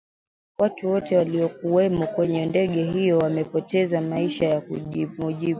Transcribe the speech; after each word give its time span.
watu 0.59 0.89
wote 0.89 1.17
waliokuwemo 1.17 2.07
kwenye 2.07 2.45
ndege 2.45 2.83
hiyo 2.83 3.17
wamepoteza 3.19 4.01
maisha 4.01 4.53
na 4.55 4.61
kwa 4.61 4.77
mujibu 4.77 5.33